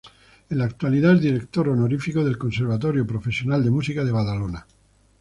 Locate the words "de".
3.63-3.69, 4.03-4.11